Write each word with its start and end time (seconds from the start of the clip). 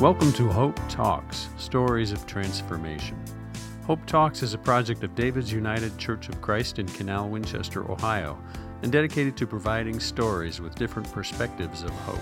Welcome 0.00 0.30
to 0.34 0.46
Hope 0.48 0.78
Talks 0.90 1.48
Stories 1.56 2.12
of 2.12 2.26
Transformation. 2.26 3.16
Hope 3.86 4.04
Talks 4.04 4.42
is 4.42 4.52
a 4.52 4.58
project 4.58 5.02
of 5.04 5.14
David's 5.14 5.50
United 5.50 5.96
Church 5.96 6.28
of 6.28 6.42
Christ 6.42 6.78
in 6.78 6.86
Canal, 6.86 7.30
Winchester, 7.30 7.90
Ohio, 7.90 8.38
and 8.82 8.92
dedicated 8.92 9.38
to 9.38 9.46
providing 9.46 9.98
stories 9.98 10.60
with 10.60 10.74
different 10.74 11.10
perspectives 11.12 11.82
of 11.82 11.92
hope. 11.92 12.20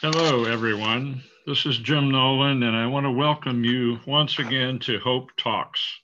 Hello, 0.00 0.44
everyone. 0.44 1.22
This 1.46 1.66
is 1.66 1.76
Jim 1.76 2.10
Nolan, 2.10 2.62
and 2.62 2.74
I 2.74 2.86
want 2.86 3.04
to 3.04 3.10
welcome 3.10 3.64
you 3.64 4.00
once 4.06 4.38
again 4.38 4.78
to 4.78 4.98
Hope 4.98 5.28
Talks. 5.36 5.99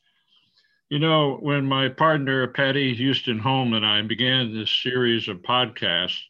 You 0.89 1.00
know, 1.00 1.39
when 1.39 1.67
my 1.67 1.89
partner 1.89 2.46
Patty 2.46 2.95
Houston 2.95 3.40
Holm 3.40 3.75
and 3.75 3.85
I 3.85 4.03
began 4.03 4.54
this 4.54 4.71
series 4.71 5.26
of 5.26 5.39
podcasts, 5.39 6.22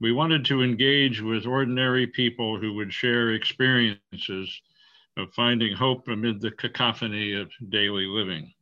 we 0.00 0.12
wanted 0.12 0.44
to 0.44 0.62
engage 0.62 1.20
with 1.20 1.44
ordinary 1.44 2.06
people 2.06 2.56
who 2.56 2.74
would 2.74 2.94
share 2.94 3.32
experiences 3.32 4.62
of 5.16 5.34
finding 5.34 5.74
hope 5.74 6.06
amid 6.06 6.40
the 6.40 6.52
cacophony 6.52 7.32
of 7.32 7.50
daily 7.68 8.06
living. 8.06 8.54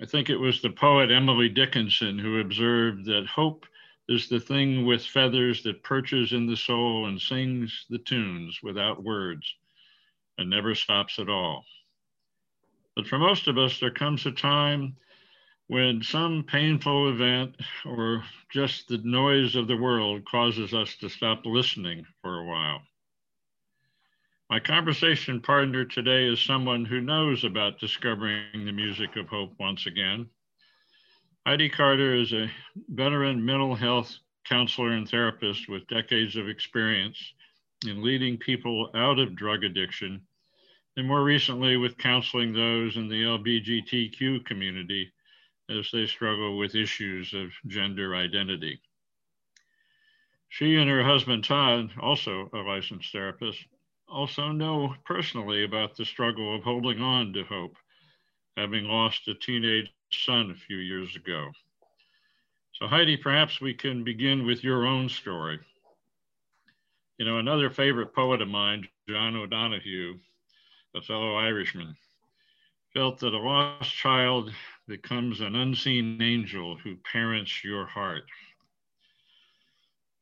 I 0.00 0.06
think 0.06 0.30
it 0.30 0.36
was 0.36 0.62
the 0.62 0.70
poet 0.70 1.10
Emily 1.10 1.48
Dickinson 1.48 2.20
who 2.20 2.38
observed 2.38 3.04
that 3.06 3.26
hope 3.26 3.66
is 4.08 4.28
the 4.28 4.38
thing 4.38 4.86
with 4.86 5.04
feathers 5.04 5.64
that 5.64 5.82
perches 5.82 6.32
in 6.32 6.46
the 6.46 6.56
soul 6.56 7.06
and 7.06 7.20
sings 7.20 7.86
the 7.90 7.98
tunes 7.98 8.60
without 8.62 9.02
words 9.02 9.52
and 10.38 10.48
never 10.48 10.76
stops 10.76 11.18
at 11.18 11.28
all. 11.28 11.64
But 12.94 13.06
for 13.06 13.18
most 13.18 13.48
of 13.48 13.56
us, 13.56 13.78
there 13.80 13.90
comes 13.90 14.26
a 14.26 14.32
time 14.32 14.96
when 15.66 16.02
some 16.02 16.44
painful 16.44 17.08
event 17.08 17.56
or 17.86 18.24
just 18.50 18.88
the 18.88 18.98
noise 18.98 19.56
of 19.56 19.66
the 19.66 19.76
world 19.76 20.24
causes 20.26 20.74
us 20.74 20.96
to 20.96 21.08
stop 21.08 21.46
listening 21.46 22.04
for 22.20 22.40
a 22.40 22.44
while. 22.44 22.82
My 24.50 24.60
conversation 24.60 25.40
partner 25.40 25.86
today 25.86 26.26
is 26.26 26.38
someone 26.38 26.84
who 26.84 27.00
knows 27.00 27.44
about 27.44 27.80
discovering 27.80 28.66
the 28.66 28.72
music 28.72 29.16
of 29.16 29.28
hope 29.28 29.54
once 29.58 29.86
again. 29.86 30.28
Heidi 31.46 31.70
Carter 31.70 32.14
is 32.14 32.34
a 32.34 32.50
veteran 32.90 33.42
mental 33.42 33.74
health 33.74 34.14
counselor 34.44 34.90
and 34.90 35.08
therapist 35.08 35.68
with 35.70 35.86
decades 35.86 36.36
of 36.36 36.50
experience 36.50 37.32
in 37.86 38.02
leading 38.02 38.36
people 38.36 38.90
out 38.94 39.18
of 39.18 39.34
drug 39.34 39.64
addiction 39.64 40.20
and 40.96 41.06
more 41.06 41.24
recently 41.24 41.76
with 41.76 41.96
counseling 41.98 42.52
those 42.52 42.96
in 42.96 43.08
the 43.08 43.22
LGBTQ 43.22 44.44
community 44.44 45.12
as 45.70 45.90
they 45.90 46.06
struggle 46.06 46.58
with 46.58 46.74
issues 46.74 47.32
of 47.32 47.50
gender 47.66 48.14
identity. 48.14 48.80
She 50.48 50.76
and 50.76 50.90
her 50.90 51.02
husband 51.02 51.44
Todd, 51.44 51.90
also 52.00 52.50
a 52.52 52.58
licensed 52.58 53.10
therapist, 53.10 53.64
also 54.06 54.52
know 54.52 54.94
personally 55.06 55.64
about 55.64 55.96
the 55.96 56.04
struggle 56.04 56.54
of 56.54 56.62
holding 56.62 57.00
on 57.00 57.32
to 57.32 57.44
hope, 57.44 57.76
having 58.56 58.84
lost 58.84 59.26
a 59.28 59.34
teenage 59.34 59.90
son 60.12 60.50
a 60.50 60.54
few 60.54 60.76
years 60.76 61.16
ago. 61.16 61.50
So, 62.74 62.86
Heidi, 62.86 63.16
perhaps 63.16 63.60
we 63.60 63.72
can 63.72 64.04
begin 64.04 64.44
with 64.44 64.62
your 64.62 64.84
own 64.84 65.08
story. 65.08 65.58
You 67.18 67.24
know, 67.24 67.38
another 67.38 67.70
favorite 67.70 68.14
poet 68.14 68.42
of 68.42 68.48
mine, 68.48 68.86
John 69.08 69.36
O'Donohue, 69.36 70.18
a 70.94 71.02
fellow 71.02 71.36
Irishman, 71.36 71.96
felt 72.94 73.18
that 73.20 73.34
a 73.34 73.38
lost 73.38 73.90
child 73.90 74.52
becomes 74.86 75.40
an 75.40 75.54
unseen 75.54 76.20
angel 76.20 76.76
who 76.76 76.96
parents 77.10 77.64
your 77.64 77.86
heart. 77.86 78.24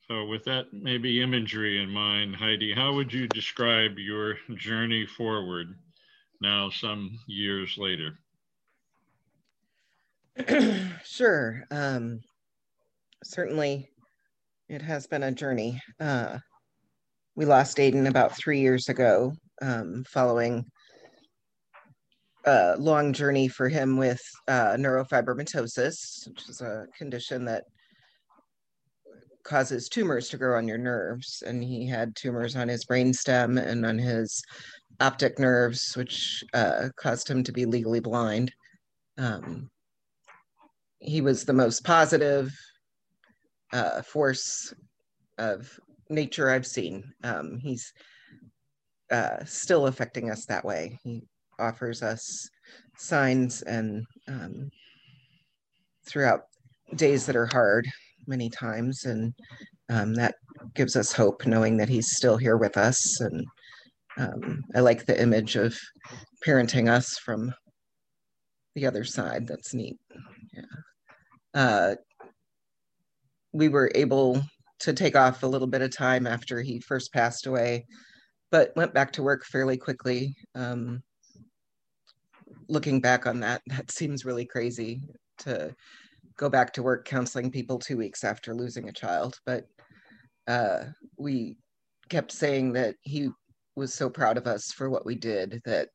So, 0.07 0.27
with 0.27 0.45
that 0.45 0.73
maybe 0.73 1.23
imagery 1.23 1.83
in 1.83 1.91
mind, 1.91 2.35
Heidi, 2.37 2.73
how 2.75 2.95
would 2.95 3.13
you 3.13 3.29
describe 3.29 3.99
your 3.99 4.37
journey 4.57 5.07
forward 5.07 5.75
now, 6.41 6.71
some 6.71 7.19
years 7.27 7.77
later? 7.79 8.19
sure. 11.05 11.65
Um, 11.71 12.21
certainly, 13.23 13.89
it 14.69 14.83
has 14.83 15.07
been 15.07 15.23
a 15.23 15.33
journey. 15.33 15.81
Uh, 16.01 16.39
we 17.37 17.45
lost 17.45 17.77
Aiden 17.79 18.09
about 18.09 18.37
three 18.37 18.61
years 18.61 18.89
ago, 18.89 19.33
um, 19.61 20.05
following 20.09 20.65
a 22.47 22.77
long 22.79 23.13
journey 23.13 23.49
for 23.49 23.69
him 23.69 23.97
with 23.97 24.23
uh, 24.49 24.77
neurofibromatosis, 24.77 26.29
which 26.29 26.49
is 26.49 26.61
a 26.61 26.87
condition 26.97 27.45
that 27.45 27.65
causes 29.45 29.89
tumors 29.89 30.29
to 30.29 30.37
grow 30.37 30.57
on 30.57 30.69
your 30.69 30.79
nerves. 30.79 31.43
And 31.47 31.63
he 31.63 31.87
had 31.87 32.17
tumors 32.17 32.57
on 32.57 32.69
his 32.69 32.85
brainstem 32.85 33.63
and 33.63 33.85
on 33.85 33.99
his 33.99 34.43
optic 35.01 35.39
nerves, 35.39 35.95
which 35.97 36.45
uh, 36.55 36.89
caused 36.97 37.29
him 37.29 37.43
to 37.45 37.53
be 37.53 37.65
legally 37.65 38.01
blind. 38.01 38.53
Um, 39.19 39.71
he 40.99 41.21
was 41.21 41.45
the 41.45 41.53
most 41.53 41.85
positive 41.85 42.53
uh, 43.73 44.03
force 44.03 44.75
of 45.39 45.79
nature 46.09 46.51
I've 46.51 46.67
seen. 46.67 47.05
Um, 47.25 47.59
he's 47.59 47.93
uh, 49.11 49.45
still 49.45 49.87
affecting 49.87 50.31
us 50.31 50.47
that 50.47 50.65
way. 50.65 50.99
He 51.03 51.23
offers 51.59 52.03
us 52.03 52.49
signs 52.97 53.63
and 53.63 54.05
um, 54.29 54.71
throughout 56.07 56.43
days 56.97 57.27
that 57.27 57.37
are 57.37 57.47
hard 57.47 57.87
many 58.27 58.51
times 58.51 59.05
and 59.05 59.33
um, 59.89 60.15
that 60.15 60.35
gives 60.75 60.97
us 60.97 61.13
hope 61.13 61.47
knowing 61.47 61.77
that 61.77 61.89
he's 61.89 62.17
still 62.17 62.37
here 62.37 62.57
with 62.57 62.77
us. 62.77 63.21
And 63.21 63.47
um, 64.19 64.63
i 64.75 64.81
like 64.81 65.07
the 65.07 65.21
image 65.21 65.57
of 65.57 65.77
parenting 66.47 66.89
us 66.89 67.19
from 67.19 67.53
the 68.75 68.87
other 68.87 69.05
side. 69.05 69.47
That's 69.47 69.75
neat. 69.75 69.97
Yeah. 70.55 70.63
Uh, 71.55 71.95
we 73.53 73.69
were 73.69 73.91
able 73.95 74.41
to 74.81 74.93
take 74.93 75.17
off 75.17 75.43
a 75.43 75.47
little 75.47 75.67
bit 75.67 75.83
of 75.83 75.95
time 75.95 76.27
after 76.27 76.63
he 76.63 76.81
first 76.81 77.13
passed 77.13 77.47
away 77.47 77.85
but 78.51 78.75
went 78.77 78.95
back 78.95 79.13
to 79.13 79.23
work 79.23 79.45
fairly 79.45 79.77
quickly. 79.77 80.37
Um, 80.55 81.03
looking 82.69 83.01
back 83.01 83.27
on 83.27 83.41
that, 83.41 83.63
that 83.67 83.91
seems 83.91 84.25
really 84.25 84.45
crazy 84.45 85.03
to 85.39 85.75
go 86.37 86.49
back 86.49 86.73
to 86.73 86.83
work 86.83 87.05
counseling 87.05 87.51
people 87.51 87.79
two 87.79 87.97
weeks 87.97 88.25
after 88.25 88.55
losing 88.55 88.89
a 88.89 88.93
child. 88.93 89.39
But 89.45 89.67
uh, 90.47 90.85
we 91.19 91.57
kept 92.09 92.33
saying 92.33 92.73
that 92.73 92.97
he 93.03 93.31
was 93.77 93.95
so 93.95 94.11
proud 94.11 94.37
of 94.37 94.47
us 94.47 94.73
for 94.73 94.91
what 94.91 95.07
we 95.07 95.15
did 95.15 95.61
that 95.65 95.89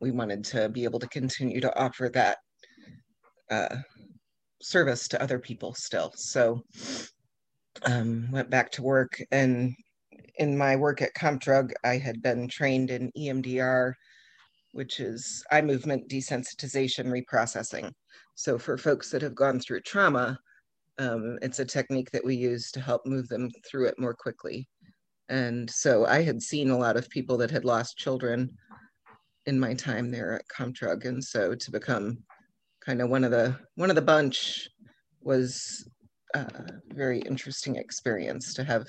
we 0.00 0.10
wanted 0.10 0.44
to 0.44 0.68
be 0.68 0.84
able 0.84 0.98
to 0.98 1.08
continue 1.08 1.60
to 1.60 1.78
offer 1.78 2.08
that 2.08 2.38
uh, 3.50 3.76
service 4.60 5.08
to 5.08 5.22
other 5.22 5.38
people 5.38 5.74
still. 5.74 6.12
So 6.16 6.62
um, 7.84 8.28
went 8.30 8.50
back 8.50 8.70
to 8.72 8.82
work 8.82 9.16
and 9.30 9.74
in 10.36 10.56
my 10.56 10.76
work 10.76 11.02
at 11.02 11.14
CompDrug, 11.14 11.72
I 11.84 11.98
had 11.98 12.22
been 12.22 12.48
trained 12.48 12.90
in 12.90 13.12
EMDR, 13.16 13.92
which 14.72 15.00
is 15.00 15.44
eye 15.50 15.62
movement 15.62 16.08
desensitization 16.08 17.06
reprocessing. 17.06 17.92
So 18.34 18.58
for 18.58 18.78
folks 18.78 19.10
that 19.10 19.22
have 19.22 19.34
gone 19.34 19.60
through 19.60 19.82
trauma, 19.82 20.38
um, 20.98 21.38
it's 21.42 21.58
a 21.58 21.64
technique 21.64 22.10
that 22.12 22.24
we 22.24 22.34
use 22.34 22.70
to 22.72 22.80
help 22.80 23.06
move 23.06 23.28
them 23.28 23.50
through 23.68 23.86
it 23.88 23.98
more 23.98 24.14
quickly. 24.14 24.68
And 25.28 25.70
so 25.70 26.06
I 26.06 26.22
had 26.22 26.42
seen 26.42 26.70
a 26.70 26.78
lot 26.78 26.96
of 26.96 27.08
people 27.08 27.36
that 27.38 27.50
had 27.50 27.64
lost 27.64 27.96
children 27.96 28.50
in 29.46 29.58
my 29.58 29.74
time 29.74 30.10
there 30.10 30.34
at 30.34 30.48
CompDrug, 30.48 31.04
and 31.04 31.22
so 31.22 31.54
to 31.54 31.70
become 31.70 32.18
kind 32.84 33.00
of 33.00 33.08
one 33.08 33.24
of 33.24 33.30
the 33.30 33.56
one 33.76 33.90
of 33.90 33.96
the 33.96 34.02
bunch 34.02 34.68
was 35.20 35.88
a 36.34 36.46
very 36.88 37.20
interesting 37.20 37.76
experience 37.76 38.54
to 38.54 38.64
have 38.64 38.86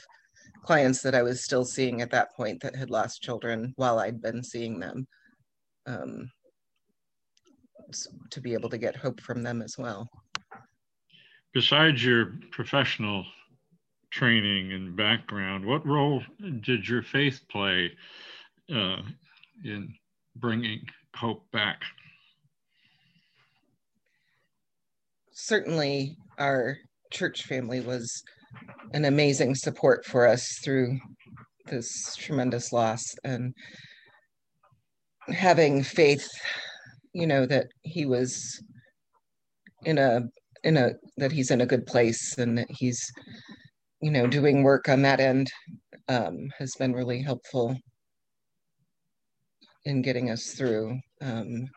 clients 0.63 1.01
that 1.01 1.13
I 1.13 1.21
was 1.21 1.43
still 1.43 1.65
seeing 1.65 2.01
at 2.01 2.11
that 2.11 2.33
point 2.35 2.61
that 2.61 2.75
had 2.75 2.89
lost 2.89 3.21
children 3.21 3.73
while 3.75 3.99
I'd 3.99 4.21
been 4.21 4.43
seeing 4.43 4.79
them 4.79 5.05
um, 5.85 6.29
to 8.31 8.41
be 8.41 8.53
able 8.53 8.69
to 8.69 8.77
get 8.77 8.95
hope 8.95 9.21
from 9.21 9.43
them 9.43 9.61
as 9.61 9.77
well. 9.77 10.09
Besides 11.53 12.03
your 12.03 12.33
professional 12.51 13.25
training 14.09 14.71
and 14.71 14.95
background, 14.95 15.65
what 15.65 15.85
role 15.85 16.23
did 16.61 16.87
your 16.87 17.03
faith 17.03 17.41
play 17.49 17.91
uh, 18.73 19.01
in 19.63 19.93
bringing 20.37 20.81
hope 21.15 21.43
back? 21.51 21.81
Certainly, 25.31 26.17
our 26.37 26.77
church 27.11 27.43
family 27.43 27.81
was 27.81 28.23
an 28.93 29.05
amazing 29.05 29.55
support 29.55 30.05
for 30.05 30.27
us 30.27 30.59
through 30.63 30.97
this 31.67 32.15
tremendous 32.17 32.71
loss 32.73 33.03
and 33.23 33.53
having 35.29 35.81
faith 35.81 36.27
you 37.13 37.25
know 37.25 37.45
that 37.45 37.67
he 37.83 38.05
was 38.05 38.61
in 39.85 39.97
a 39.97 40.21
in 40.63 40.77
a 40.77 40.91
that 41.17 41.31
he's 41.31 41.51
in 41.51 41.61
a 41.61 41.65
good 41.65 41.85
place 41.85 42.37
and 42.37 42.57
that 42.57 42.67
he's 42.69 43.01
you 44.01 44.11
know 44.11 44.27
doing 44.27 44.63
work 44.63 44.89
on 44.89 45.01
that 45.01 45.19
end 45.19 45.51
um, 46.09 46.49
has 46.57 46.73
been 46.75 46.93
really 46.93 47.21
helpful 47.21 47.77
in 49.85 50.01
getting 50.01 50.29
us 50.29 50.53
through. 50.57 50.99
Um, 51.21 51.67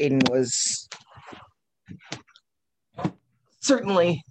Aiden 0.00 0.28
was 0.30 0.88
certainly 3.60 4.22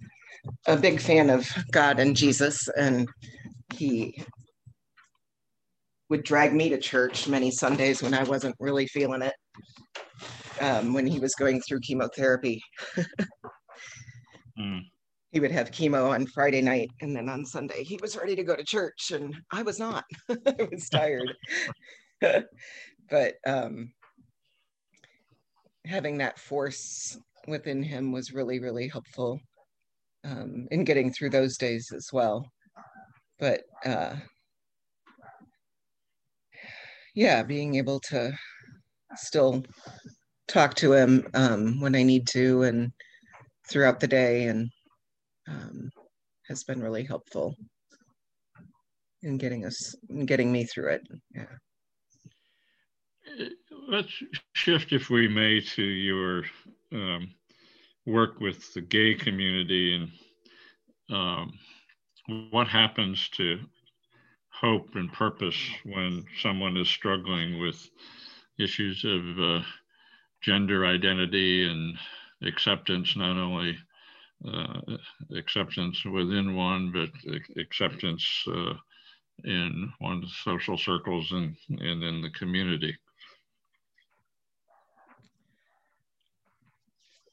a 0.66 0.76
big 0.76 1.00
fan 1.00 1.30
of 1.30 1.48
God 1.70 1.98
and 1.98 2.16
Jesus, 2.16 2.68
and 2.76 3.08
he 3.74 4.22
would 6.10 6.22
drag 6.22 6.54
me 6.54 6.68
to 6.68 6.78
church 6.78 7.28
many 7.28 7.50
Sundays 7.50 8.02
when 8.02 8.14
I 8.14 8.24
wasn't 8.24 8.56
really 8.58 8.86
feeling 8.86 9.22
it, 9.22 9.34
um, 10.60 10.92
when 10.92 11.06
he 11.06 11.18
was 11.18 11.34
going 11.34 11.60
through 11.60 11.80
chemotherapy. 11.80 12.62
mm. 14.58 14.80
He 15.32 15.40
would 15.40 15.50
have 15.50 15.72
chemo 15.72 16.10
on 16.10 16.26
Friday 16.26 16.62
night, 16.62 16.90
and 17.00 17.16
then 17.16 17.28
on 17.28 17.44
Sunday 17.44 17.82
he 17.82 17.98
was 18.00 18.16
ready 18.16 18.36
to 18.36 18.44
go 18.44 18.54
to 18.54 18.64
church, 18.64 19.10
and 19.12 19.34
I 19.50 19.62
was 19.62 19.78
not. 19.78 20.04
I 20.30 20.68
was 20.70 20.88
tired. 20.88 21.34
but 23.10 23.34
um, 23.46 23.92
having 25.84 26.18
that 26.18 26.38
force 26.38 27.18
within 27.48 27.82
him 27.82 28.12
was 28.12 28.32
really, 28.32 28.60
really 28.60 28.88
helpful 28.88 29.40
um, 30.24 30.66
in 30.70 30.84
getting 30.84 31.12
through 31.12 31.30
those 31.30 31.56
days 31.56 31.92
as 31.94 32.08
well. 32.12 32.46
But 33.38 33.62
uh, 33.84 34.16
yeah, 37.14 37.42
being 37.42 37.76
able 37.76 38.00
to 38.10 38.32
still 39.16 39.64
talk 40.48 40.74
to 40.74 40.92
him 40.92 41.26
um, 41.34 41.80
when 41.80 41.94
I 41.94 42.02
need 42.02 42.26
to 42.28 42.62
and 42.62 42.92
throughout 43.68 44.00
the 44.00 44.08
day 44.08 44.46
and 44.46 44.70
um, 45.48 45.90
has 46.48 46.64
been 46.64 46.82
really 46.82 47.04
helpful 47.04 47.54
in 49.22 49.38
getting 49.38 49.64
us 49.64 49.94
in 50.10 50.26
getting 50.26 50.52
me 50.52 50.64
through 50.64 50.90
it. 50.90 51.02
Yeah. 51.34 51.46
Let's 53.88 54.22
shift, 54.52 54.92
if 54.92 55.08
we 55.10 55.28
may, 55.28 55.60
to 55.60 55.82
your 55.82 56.44
um, 56.92 57.34
work 58.06 58.40
with 58.40 58.72
the 58.74 58.80
gay 58.80 59.14
community 59.14 59.94
and 59.94 61.16
um, 61.16 61.52
what 62.50 62.68
happens 62.68 63.28
to 63.30 63.58
hope 64.48 64.88
and 64.94 65.12
purpose 65.12 65.56
when 65.84 66.24
someone 66.40 66.76
is 66.76 66.88
struggling 66.88 67.58
with 67.58 67.88
issues 68.58 69.04
of 69.04 69.38
uh, 69.38 69.64
gender 70.42 70.86
identity 70.86 71.68
and 71.68 71.96
acceptance, 72.42 73.16
not 73.16 73.36
only 73.36 73.76
uh, 74.46 74.80
acceptance 75.36 76.04
within 76.04 76.54
one, 76.54 76.92
but 76.92 77.10
acceptance 77.60 78.44
uh, 78.48 78.74
in 79.44 79.92
one's 80.00 80.34
social 80.44 80.78
circles 80.78 81.30
and, 81.32 81.56
and 81.68 82.02
in 82.02 82.22
the 82.22 82.30
community. 82.30 82.96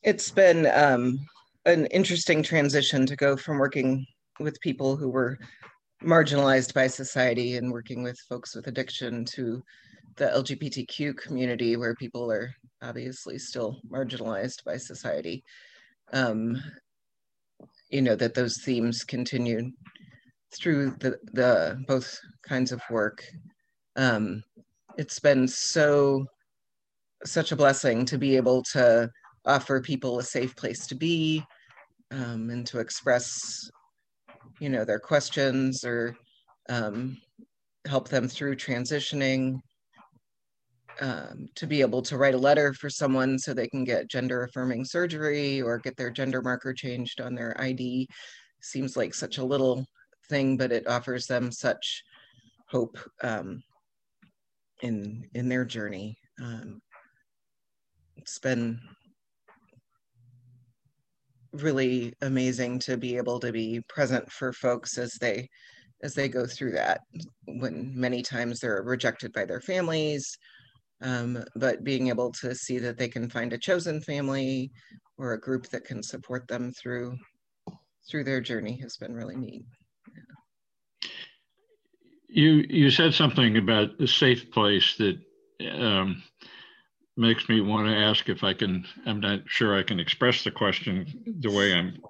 It's 0.03 0.31
been 0.31 0.65
um, 0.74 1.19
an 1.65 1.86
interesting 1.88 2.42
transition 2.42 3.06
to 3.06 3.15
go 3.15 3.38
from 3.38 3.59
working 3.59 4.07
with 4.39 4.59
people 4.59 4.95
who 4.95 5.09
were 5.09 5.38
marginalized 6.03 6.74
by 6.74 6.88
society 6.88 7.57
and 7.57 7.71
working 7.71 8.01
with 8.01 8.18
folks 8.27 8.56
with 8.56 8.65
addiction 8.65 9.24
to 9.25 9.62
the 10.18 10.25
LGBTQ 10.25 11.15
community 11.18 11.77
where 11.77 11.94
people 11.94 12.31
are 12.31 12.51
obviously 12.81 13.38
still 13.38 13.80
marginalized 13.92 14.63
by 14.63 14.75
society. 14.75 15.44
Um, 16.12 16.59
you 17.89 18.01
know, 18.01 18.15
that 18.15 18.33
those 18.33 18.59
themes 18.63 19.04
continue 19.04 19.71
through 20.51 20.95
the, 21.00 21.19
the 21.33 21.80
both 21.88 22.19
kinds 22.42 22.71
of 22.71 22.81
work. 22.89 23.24
Um, 23.95 24.44
it's 24.97 25.19
been 25.19 25.47
so, 25.47 26.25
such 27.24 27.51
a 27.51 27.56
blessing 27.56 28.04
to 28.06 28.18
be 28.18 28.36
able 28.36 28.63
to 28.74 29.12
offer 29.45 29.81
people 29.81 30.19
a 30.19 30.23
safe 30.23 30.55
place 30.55 30.88
to 30.88 30.95
be 30.95 31.43
um, 32.11 32.49
and 32.49 32.65
to 32.67 32.79
express, 32.79 33.69
you 34.59 34.69
know, 34.69 34.85
their 34.85 34.99
questions 34.99 35.83
or 35.83 36.15
um, 36.69 37.17
help 37.88 38.09
them 38.09 38.27
through 38.27 38.55
transitioning. 38.55 39.59
Um, 40.99 41.47
to 41.55 41.65
be 41.65 41.79
able 41.81 42.01
to 42.03 42.17
write 42.17 42.35
a 42.35 42.38
letter 42.38 42.73
for 42.73 42.89
someone 42.89 43.39
so 43.39 43.53
they 43.53 43.69
can 43.69 43.85
get 43.85 44.09
gender 44.09 44.43
affirming 44.43 44.83
surgery 44.83 45.61
or 45.61 45.79
get 45.79 45.95
their 45.95 46.11
gender 46.11 46.41
marker 46.41 46.73
changed 46.73 47.21
on 47.21 47.33
their 47.33 47.59
ID 47.59 48.07
seems 48.61 48.95
like 48.95 49.13
such 49.13 49.37
a 49.37 49.44
little 49.44 49.85
thing, 50.29 50.57
but 50.57 50.71
it 50.71 50.87
offers 50.87 51.27
them 51.27 51.51
such 51.51 52.03
hope 52.69 52.97
um, 53.21 53.61
in 54.81 55.27
in 55.33 55.49
their 55.49 55.65
journey. 55.65 56.17
Um, 56.41 56.81
it's 58.17 58.39
been 58.39 58.79
really 61.61 62.13
amazing 62.21 62.79
to 62.79 62.97
be 62.97 63.17
able 63.17 63.39
to 63.39 63.51
be 63.51 63.81
present 63.87 64.29
for 64.31 64.53
folks 64.53 64.97
as 64.97 65.13
they 65.21 65.47
as 66.03 66.15
they 66.15 66.27
go 66.27 66.47
through 66.47 66.71
that 66.71 67.01
when 67.45 67.91
many 67.95 68.23
times 68.23 68.59
they're 68.59 68.81
rejected 68.83 69.31
by 69.33 69.45
their 69.45 69.61
families 69.61 70.37
um, 71.01 71.43
but 71.55 71.83
being 71.83 72.09
able 72.09 72.31
to 72.31 72.53
see 72.53 72.77
that 72.79 72.97
they 72.97 73.07
can 73.07 73.29
find 73.29 73.53
a 73.53 73.57
chosen 73.57 74.01
family 74.01 74.71
or 75.17 75.33
a 75.33 75.39
group 75.39 75.67
that 75.69 75.83
can 75.83 76.03
support 76.03 76.47
them 76.47 76.71
through 76.73 77.17
through 78.09 78.23
their 78.23 78.41
journey 78.41 78.79
has 78.81 78.97
been 78.97 79.13
really 79.13 79.35
neat. 79.35 79.63
You 82.27 82.65
you 82.69 82.89
said 82.89 83.13
something 83.13 83.57
about 83.57 83.99
a 83.99 84.07
safe 84.07 84.51
place 84.51 84.95
that 84.97 85.19
um, 85.71 86.23
makes 87.21 87.47
me 87.47 87.62
want 87.62 87.88
to 87.88 87.95
ask 87.95 88.27
if 88.27 88.44
I 88.44 88.53
can, 88.53 88.85
I'm 89.06 89.19
not 89.19 89.41
sure 89.45 89.77
I 89.77 89.83
can 89.83 90.00
express 90.00 90.44
the 90.44 90.51
question 90.51 91.06
the 91.39 91.51
way 91.51 91.73
I'm 91.73 92.01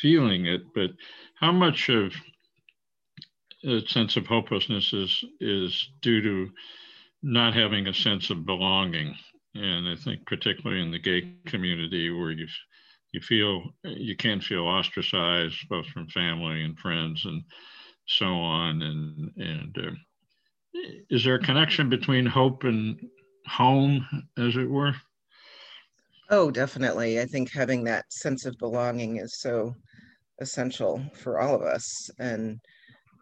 feeling 0.00 0.46
it, 0.46 0.62
but 0.74 0.90
how 1.34 1.50
much 1.50 1.88
of 1.88 2.12
a 3.64 3.80
sense 3.88 4.16
of 4.16 4.26
hopelessness 4.26 4.92
is, 4.92 5.24
is 5.40 5.90
due 6.00 6.22
to 6.22 6.52
not 7.22 7.54
having 7.54 7.88
a 7.88 7.94
sense 7.94 8.30
of 8.30 8.46
belonging? 8.46 9.14
And 9.56 9.88
I 9.88 9.96
think 9.96 10.24
particularly 10.26 10.80
in 10.80 10.92
the 10.92 11.00
gay 11.00 11.34
community 11.46 12.10
where 12.10 12.30
you 12.30 12.46
you 13.12 13.20
feel 13.20 13.64
you 13.82 14.16
can 14.16 14.40
feel 14.40 14.66
ostracized 14.66 15.68
both 15.68 15.86
from 15.86 16.06
family 16.08 16.62
and 16.62 16.78
friends 16.78 17.24
and 17.24 17.42
so 18.06 18.26
on 18.26 18.82
and 18.82 19.32
and 19.36 19.76
uh, 19.78 20.80
is 21.10 21.24
there 21.24 21.34
a 21.34 21.42
connection 21.42 21.88
between 21.88 22.24
hope 22.24 22.62
and 22.62 23.00
home, 23.50 24.06
as 24.38 24.56
it 24.56 24.68
were? 24.68 24.94
Oh, 26.30 26.50
definitely. 26.50 27.20
I 27.20 27.26
think 27.26 27.50
having 27.50 27.84
that 27.84 28.04
sense 28.12 28.46
of 28.46 28.56
belonging 28.58 29.16
is 29.16 29.40
so 29.40 29.74
essential 30.40 31.02
for 31.14 31.40
all 31.40 31.54
of 31.54 31.62
us 31.62 32.08
and 32.18 32.58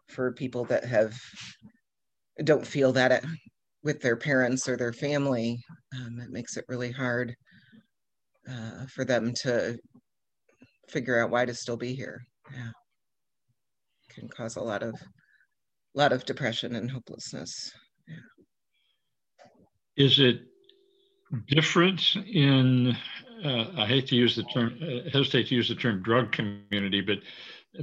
for 0.09 0.33
people 0.33 0.65
that 0.67 0.85
have 0.85 1.19
don't 2.45 2.67
feel 2.67 2.93
that 2.93 3.13
it, 3.13 3.25
with 3.83 4.01
their 4.01 4.17
parents 4.17 4.69
or 4.69 4.77
their 4.77 4.93
family 4.93 5.59
um, 5.97 6.21
it 6.21 6.31
makes 6.31 6.57
it 6.57 6.65
really 6.69 6.93
hard 6.93 7.35
uh, 8.49 8.87
for 8.95 9.05
them 9.05 9.33
to 9.35 9.77
figure 10.89 11.23
out 11.23 11.31
why 11.31 11.45
to 11.45 11.55
still 11.55 11.77
be 11.77 11.95
here 11.95 12.21
yeah 12.53 12.71
can 14.11 14.29
cause 14.29 14.57
a 14.57 14.61
lot 14.61 14.83
of 14.83 14.95
a 14.95 15.99
lot 15.99 16.13
of 16.13 16.25
depression 16.25 16.77
and 16.77 16.91
hopelessness 16.91 17.73
is 19.99 20.21
it 20.21 20.43
different 21.49 22.17
in, 22.17 22.97
uh, 23.45 23.67
I 23.77 23.87
hate 23.87 24.07
to 24.09 24.17
use 24.17 24.37
the 24.37 24.45
term, 24.45 24.79
uh, 24.81 25.11
hesitate 25.11 25.49
to 25.49 25.57
use 25.57 25.69
the 25.69 25.75
term 25.75 26.03
drug 26.03 26.33
community, 26.33 27.01
but 27.01 27.19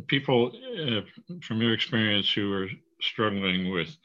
people 0.08 0.52
uh, 0.80 1.02
from 1.44 1.62
your 1.62 1.74
experience 1.74 2.32
who 2.32 2.52
are 2.54 2.70
struggling 3.02 3.70
with 3.70 3.96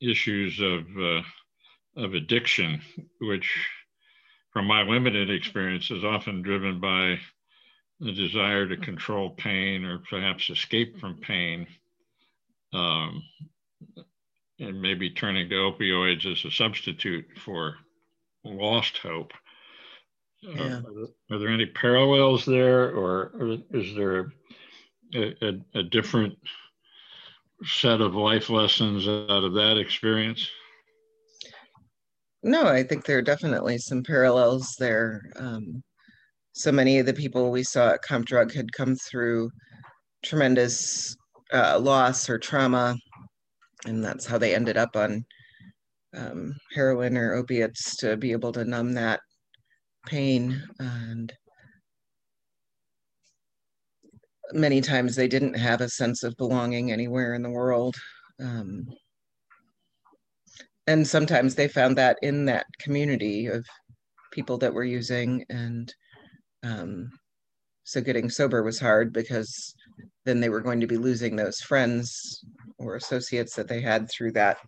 issues 0.00 0.60
of, 0.60 0.84
uh, 0.98 2.02
of 2.04 2.14
addiction, 2.14 2.82
which 3.20 3.48
from 4.52 4.66
my 4.66 4.82
limited 4.82 5.30
experience 5.30 5.90
is 5.92 6.04
often 6.04 6.42
driven 6.42 6.80
by 6.80 7.18
the 8.00 8.12
desire 8.12 8.66
to 8.66 8.76
control 8.76 9.30
pain 9.30 9.84
or 9.84 10.00
perhaps 10.10 10.50
escape 10.50 10.98
from 10.98 11.16
pain. 11.18 11.66
Um, 12.72 13.22
and 14.60 14.80
maybe 14.80 15.10
turning 15.10 15.48
to 15.48 15.54
opioids 15.54 16.30
as 16.30 16.44
a 16.44 16.50
substitute 16.50 17.26
for 17.44 17.76
lost 18.44 18.98
hope. 18.98 19.32
Uh, 20.46 20.52
yeah. 20.52 20.80
Are, 20.80 21.34
are, 21.36 21.38
there 21.38 21.48
any 21.48 21.66
parallels 21.66 22.44
there, 22.44 22.90
or, 22.90 23.32
or 23.38 23.58
is 23.72 23.94
there 23.96 24.32
a, 25.14 25.34
a, 25.42 25.78
a, 25.80 25.82
different 25.82 26.34
set 27.64 28.00
of 28.00 28.14
life 28.14 28.48
lessons 28.48 29.08
out 29.08 29.44
of 29.44 29.54
that 29.54 29.78
experience? 29.78 30.48
No, 32.44 32.66
I 32.66 32.84
think 32.84 33.04
there 33.04 33.18
are 33.18 33.22
definitely 33.22 33.78
some 33.78 34.04
parallels 34.04 34.76
there. 34.78 35.22
Um, 35.36 35.82
so 36.52 36.70
many 36.70 36.98
of 36.98 37.06
the 37.06 37.14
people 37.14 37.50
we 37.50 37.64
saw 37.64 37.90
at 37.90 38.02
CompDrug 38.02 38.54
had 38.54 38.72
come 38.72 38.94
through 38.94 39.50
tremendous 40.24 41.16
uh, 41.52 41.78
loss 41.80 42.28
or 42.28 42.38
trauma, 42.38 42.96
and 43.86 44.04
that's 44.04 44.26
how 44.26 44.38
they 44.38 44.54
ended 44.54 44.76
up 44.76 44.96
on 44.96 45.24
um, 46.16 46.54
heroin 46.74 47.16
or 47.16 47.34
opiates 47.34 47.96
to 47.98 48.16
be 48.16 48.32
able 48.32 48.52
to 48.52 48.64
numb 48.64 48.94
that 48.94 49.20
pain. 50.06 50.62
And 50.78 51.32
many 54.52 54.80
times 54.80 55.14
they 55.14 55.28
didn't 55.28 55.54
have 55.54 55.80
a 55.80 55.88
sense 55.88 56.22
of 56.22 56.36
belonging 56.36 56.90
anywhere 56.90 57.34
in 57.34 57.42
the 57.42 57.50
world. 57.50 57.96
Um, 58.40 58.86
and 60.86 61.06
sometimes 61.06 61.54
they 61.54 61.68
found 61.68 61.98
that 61.98 62.16
in 62.22 62.46
that 62.46 62.66
community 62.80 63.46
of 63.46 63.66
people 64.32 64.58
that 64.58 64.72
were 64.72 64.84
using 64.84 65.44
and 65.50 65.92
um, 66.62 67.10
so 67.84 68.00
getting 68.00 68.28
sober 68.28 68.62
was 68.62 68.80
hard 68.80 69.12
because 69.12 69.74
then 70.24 70.40
they 70.40 70.48
were 70.48 70.60
going 70.60 70.80
to 70.80 70.86
be 70.86 70.96
losing 70.96 71.36
those 71.36 71.60
friends 71.60 72.44
or 72.78 72.96
associates 72.96 73.54
that 73.54 73.68
they 73.68 73.80
had 73.80 74.08
through 74.10 74.32
that 74.32 74.58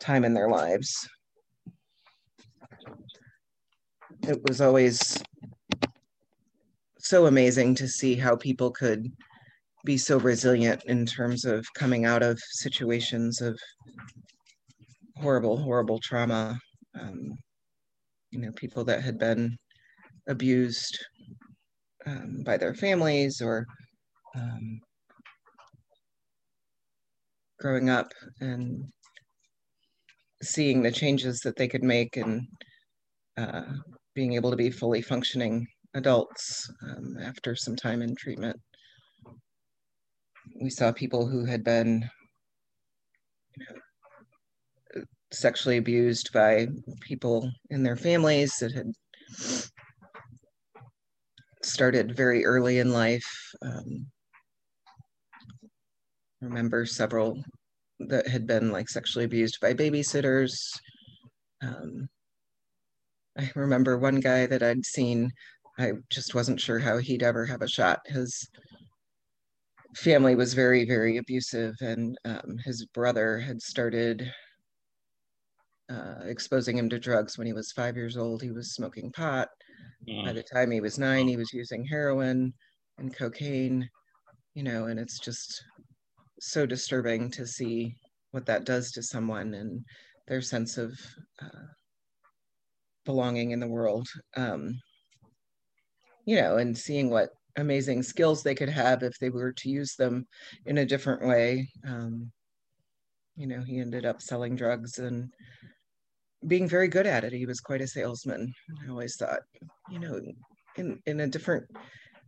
time 0.00 0.24
in 0.24 0.34
their 0.34 0.48
lives. 0.48 1.08
It 4.22 4.40
was 4.46 4.60
always 4.60 5.22
so 6.98 7.26
amazing 7.26 7.74
to 7.76 7.88
see 7.88 8.14
how 8.14 8.36
people 8.36 8.70
could 8.70 9.10
be 9.84 9.98
so 9.98 10.18
resilient 10.18 10.82
in 10.86 11.04
terms 11.04 11.44
of 11.44 11.66
coming 11.74 12.06
out 12.06 12.22
of 12.22 12.38
situations 12.38 13.40
of 13.42 13.58
horrible, 15.16 15.58
horrible 15.58 16.00
trauma. 16.00 16.58
Um, 16.98 17.36
you 18.30 18.40
know, 18.40 18.52
people 18.52 18.84
that 18.84 19.02
had 19.02 19.18
been 19.18 19.56
abused 20.26 20.98
um, 22.06 22.42
by 22.44 22.56
their 22.56 22.74
families 22.74 23.40
or 23.40 23.66
um, 24.34 24.80
growing 27.64 27.88
up 27.88 28.12
and 28.42 28.84
seeing 30.42 30.82
the 30.82 30.92
changes 30.92 31.40
that 31.40 31.56
they 31.56 31.66
could 31.66 31.82
make 31.82 32.18
and 32.18 32.46
uh, 33.38 33.62
being 34.14 34.34
able 34.34 34.50
to 34.50 34.56
be 34.56 34.70
fully 34.70 35.00
functioning 35.00 35.66
adults 35.94 36.70
um, 36.82 37.16
after 37.22 37.56
some 37.56 37.74
time 37.74 38.02
in 38.02 38.14
treatment. 38.14 38.60
We 40.60 40.68
saw 40.68 40.92
people 40.92 41.26
who 41.26 41.46
had 41.46 41.64
been 41.64 42.06
sexually 45.32 45.78
abused 45.78 46.34
by 46.34 46.66
people 47.00 47.50
in 47.70 47.82
their 47.82 47.96
families 47.96 48.58
that 48.58 48.72
had 48.72 48.92
started 51.62 52.14
very 52.14 52.44
early 52.44 52.78
in 52.80 52.92
life. 52.92 53.24
Um, 53.62 54.06
remember 56.44 56.86
several 56.86 57.42
that 58.00 58.26
had 58.28 58.46
been 58.46 58.70
like 58.70 58.88
sexually 58.88 59.24
abused 59.24 59.58
by 59.60 59.72
babysitters. 59.72 60.52
Um, 61.62 62.08
I 63.38 63.50
remember 63.54 63.98
one 63.98 64.20
guy 64.20 64.46
that 64.46 64.62
I'd 64.62 64.84
seen, 64.84 65.32
I 65.78 65.92
just 66.10 66.34
wasn't 66.34 66.60
sure 66.60 66.78
how 66.78 66.98
he'd 66.98 67.22
ever 67.22 67.46
have 67.46 67.62
a 67.62 67.68
shot. 67.68 68.00
His 68.06 68.48
family 69.96 70.34
was 70.34 70.54
very, 70.54 70.84
very 70.84 71.16
abusive, 71.16 71.74
and 71.80 72.16
um, 72.24 72.58
his 72.64 72.84
brother 72.86 73.38
had 73.38 73.60
started 73.60 74.30
uh, 75.90 76.20
exposing 76.24 76.78
him 76.78 76.88
to 76.90 76.98
drugs 76.98 77.36
when 77.36 77.46
he 77.46 77.52
was 77.52 77.72
five 77.72 77.96
years 77.96 78.16
old. 78.16 78.42
He 78.42 78.50
was 78.50 78.74
smoking 78.74 79.10
pot. 79.12 79.48
By 80.24 80.32
the 80.32 80.42
time 80.42 80.70
he 80.70 80.80
was 80.80 80.98
nine, 80.98 81.26
he 81.28 81.36
was 81.36 81.52
using 81.52 81.84
heroin 81.84 82.52
and 82.98 83.14
cocaine, 83.14 83.88
you 84.54 84.62
know, 84.62 84.86
and 84.86 84.98
it's 85.00 85.18
just 85.18 85.64
so 86.40 86.66
disturbing 86.66 87.30
to 87.32 87.46
see 87.46 87.94
what 88.30 88.46
that 88.46 88.64
does 88.64 88.90
to 88.92 89.02
someone 89.02 89.54
and 89.54 89.84
their 90.26 90.40
sense 90.40 90.76
of 90.78 90.98
uh, 91.40 91.66
belonging 93.04 93.52
in 93.52 93.60
the 93.60 93.68
world. 93.68 94.08
Um, 94.36 94.78
you 96.24 96.36
know, 96.36 96.56
and 96.56 96.76
seeing 96.76 97.10
what 97.10 97.30
amazing 97.56 98.02
skills 98.02 98.42
they 98.42 98.54
could 98.54 98.68
have 98.68 99.02
if 99.02 99.18
they 99.18 99.30
were 99.30 99.52
to 99.52 99.68
use 99.68 99.94
them 99.94 100.26
in 100.66 100.78
a 100.78 100.86
different 100.86 101.26
way. 101.26 101.68
Um, 101.86 102.32
you 103.36 103.46
know, 103.46 103.60
he 103.60 103.78
ended 103.78 104.06
up 104.06 104.22
selling 104.22 104.56
drugs 104.56 104.98
and 104.98 105.30
being 106.46 106.68
very 106.68 106.88
good 106.88 107.06
at 107.06 107.24
it. 107.24 107.32
He 107.32 107.46
was 107.46 107.60
quite 107.60 107.80
a 107.80 107.86
salesman. 107.86 108.52
I 108.84 108.90
always 108.90 109.16
thought, 109.16 109.40
you 109.90 109.98
know, 109.98 110.20
in 110.76 111.00
in 111.06 111.20
a 111.20 111.26
different 111.26 111.64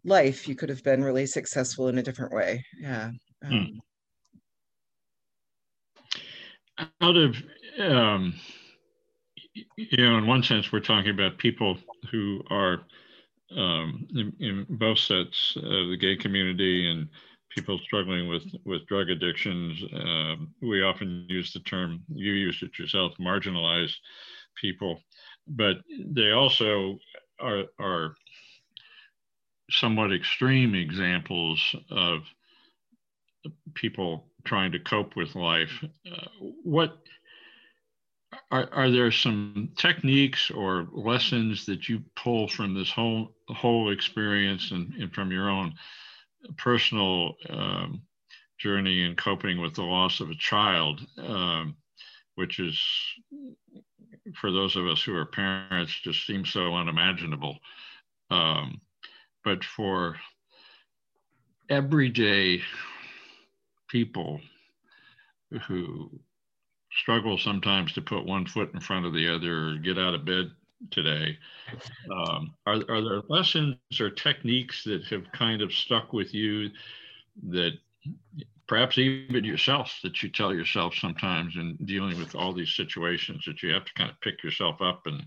life, 0.04 0.48
you 0.48 0.54
could 0.54 0.68
have 0.68 0.82
been 0.82 1.04
really 1.04 1.26
successful 1.26 1.88
in 1.88 1.98
a 1.98 2.02
different 2.02 2.32
way. 2.32 2.64
Yeah. 2.80 3.10
Um, 3.44 3.52
hmm. 3.52 3.78
Out 6.78 7.16
of, 7.16 7.36
um, 7.80 8.34
you 9.54 9.96
know, 9.96 10.18
in 10.18 10.26
one 10.26 10.42
sense, 10.42 10.70
we're 10.70 10.80
talking 10.80 11.10
about 11.10 11.38
people 11.38 11.78
who 12.10 12.42
are 12.50 12.80
um, 13.56 14.06
in, 14.14 14.32
in 14.40 14.66
both 14.68 14.98
sets 14.98 15.56
of 15.56 15.88
the 15.88 15.96
gay 15.98 16.16
community 16.16 16.90
and 16.90 17.08
people 17.50 17.78
struggling 17.78 18.28
with 18.28 18.44
with 18.64 18.86
drug 18.86 19.08
addictions. 19.08 19.82
Uh, 19.84 20.34
we 20.60 20.82
often 20.82 21.24
use 21.28 21.52
the 21.52 21.60
term 21.60 22.02
you 22.08 22.32
used 22.32 22.62
it 22.62 22.78
yourself, 22.78 23.12
marginalized 23.18 23.94
people, 24.60 25.00
but 25.46 25.76
they 26.06 26.32
also 26.32 26.98
are 27.40 27.64
are 27.78 28.14
somewhat 29.70 30.12
extreme 30.12 30.74
examples 30.74 31.74
of 31.90 32.20
people 33.74 34.26
trying 34.46 34.72
to 34.72 34.78
cope 34.78 35.16
with 35.16 35.34
life. 35.34 35.84
Uh, 36.10 36.26
what 36.62 36.98
are, 38.50 38.68
are 38.72 38.90
there 38.90 39.10
some 39.10 39.70
techniques 39.76 40.50
or 40.50 40.88
lessons 40.92 41.66
that 41.66 41.88
you 41.88 42.02
pull 42.14 42.48
from 42.48 42.74
this 42.74 42.90
whole 42.90 43.34
whole 43.48 43.92
experience 43.92 44.70
and, 44.70 44.92
and 44.94 45.12
from 45.12 45.30
your 45.30 45.48
own 45.48 45.74
personal 46.56 47.34
um, 47.50 48.02
journey 48.58 49.02
in 49.02 49.14
coping 49.16 49.60
with 49.60 49.74
the 49.74 49.82
loss 49.82 50.20
of 50.20 50.30
a 50.30 50.34
child, 50.34 51.00
um, 51.18 51.76
which 52.36 52.58
is, 52.58 52.80
for 54.40 54.50
those 54.50 54.76
of 54.76 54.86
us 54.86 55.02
who 55.02 55.14
are 55.14 55.26
parents, 55.26 55.92
just 56.02 56.26
seems 56.26 56.50
so 56.50 56.74
unimaginable. 56.74 57.56
Um, 58.30 58.80
but 59.44 59.62
for 59.62 60.16
everyday 61.68 62.62
people 63.88 64.40
who 65.66 66.10
struggle 66.92 67.38
sometimes 67.38 67.92
to 67.92 68.00
put 68.00 68.24
one 68.24 68.46
foot 68.46 68.72
in 68.74 68.80
front 68.80 69.06
of 69.06 69.12
the 69.12 69.28
other 69.28 69.70
or 69.70 69.74
get 69.78 69.98
out 69.98 70.14
of 70.14 70.24
bed 70.24 70.50
today. 70.90 71.36
Um, 72.10 72.54
are, 72.66 72.82
are 72.88 73.02
there 73.02 73.22
lessons 73.28 73.76
or 74.00 74.10
techniques 74.10 74.84
that 74.84 75.04
have 75.06 75.30
kind 75.32 75.62
of 75.62 75.72
stuck 75.72 76.12
with 76.12 76.34
you 76.34 76.70
that 77.50 77.72
perhaps 78.66 78.98
even 78.98 79.44
yourself 79.44 79.98
that 80.02 80.22
you 80.22 80.28
tell 80.28 80.54
yourself 80.54 80.94
sometimes 80.94 81.54
in 81.56 81.76
dealing 81.84 82.18
with 82.18 82.34
all 82.34 82.52
these 82.52 82.74
situations 82.74 83.44
that 83.46 83.62
you 83.62 83.72
have 83.72 83.84
to 83.84 83.94
kind 83.94 84.10
of 84.10 84.20
pick 84.20 84.42
yourself 84.42 84.80
up 84.80 85.02
and, 85.06 85.24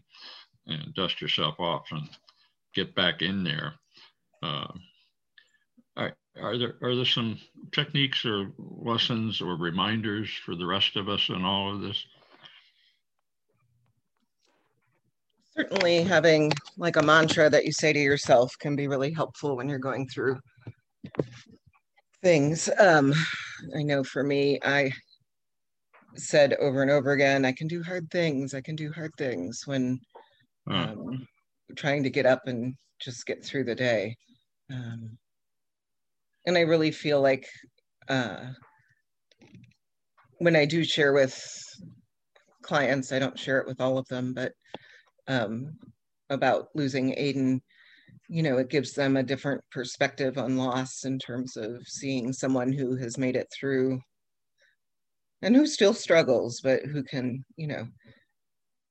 and 0.67 0.93
dust 0.93 1.21
yourself 1.21 1.55
off 1.59 1.85
and 1.91 2.09
get 2.73 2.93
back 2.95 3.21
in 3.21 3.43
there? 3.43 3.73
Uh, 4.43 4.67
are, 6.41 6.57
there 6.57 6.75
are 6.81 6.95
there 6.95 7.05
some 7.05 7.39
techniques 7.71 8.25
or 8.25 8.51
lessons 8.57 9.41
or 9.41 9.55
reminders 9.55 10.29
for 10.45 10.55
the 10.55 10.65
rest 10.65 10.95
of 10.95 11.09
us 11.09 11.29
in 11.29 11.43
all 11.43 11.73
of 11.73 11.81
this? 11.81 12.05
certainly 15.59 16.03
having 16.03 16.51
like 16.77 16.95
a 16.95 17.01
mantra 17.01 17.49
that 17.49 17.65
you 17.65 17.71
say 17.73 17.91
to 17.91 17.99
yourself 17.99 18.53
can 18.59 18.77
be 18.77 18.87
really 18.87 19.11
helpful 19.11 19.57
when 19.57 19.67
you're 19.67 19.77
going 19.77 20.07
through 20.07 20.39
things. 22.23 22.69
Um, 22.79 23.13
I 23.75 23.83
know 23.83 24.03
for 24.03 24.23
me, 24.23 24.57
I 24.63 24.91
said 26.15 26.53
over 26.53 26.81
and 26.81 26.89
over 26.89 27.11
again, 27.11 27.43
I 27.43 27.51
can 27.51 27.67
do 27.67 27.83
hard 27.83 28.09
things. 28.09 28.53
I 28.53 28.61
can 28.61 28.75
do 28.77 28.91
hard 28.93 29.11
things 29.17 29.63
when 29.65 29.99
um, 30.69 31.27
trying 31.75 32.03
to 32.03 32.09
get 32.09 32.25
up 32.25 32.43
and 32.45 32.75
just 33.01 33.25
get 33.25 33.43
through 33.43 33.65
the 33.65 33.75
day. 33.75 34.15
Um, 34.71 35.17
and 36.49 36.57
I 36.57 36.61
really 36.61 36.91
feel 36.91 37.21
like 37.21 37.47
uh, 38.09 38.47
when 40.39 40.55
I 40.55 40.65
do 40.65 40.83
share 40.83 41.13
with 41.13 41.39
clients, 42.63 43.11
I 43.11 43.19
don't 43.19 43.37
share 43.37 43.59
it 43.59 43.67
with 43.67 43.79
all 43.79 43.99
of 43.99 44.07
them, 44.07 44.33
but 44.33 44.53
um, 45.27 45.77
about 46.31 46.69
losing 46.73 47.11
Aiden, 47.11 47.61
you 48.27 48.41
know, 48.41 48.57
it 48.57 48.71
gives 48.71 48.93
them 48.93 49.15
a 49.15 49.23
different 49.23 49.61
perspective 49.71 50.39
on 50.39 50.57
loss 50.57 51.05
in 51.05 51.19
terms 51.19 51.55
of 51.55 51.87
seeing 51.87 52.33
someone 52.33 52.73
who 52.73 52.95
has 52.95 53.15
made 53.15 53.35
it 53.35 53.47
through 53.57 53.99
and 55.43 55.55
who 55.55 55.67
still 55.67 55.93
struggles, 55.93 56.61
but 56.61 56.81
who 56.83 57.03
can, 57.03 57.45
you 57.57 57.67
know, 57.67 57.87